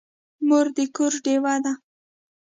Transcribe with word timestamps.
مور 0.47 0.67
د 0.75 0.77
کور 0.95 1.13
ډېوه 1.23 1.55
ده. 1.63 1.73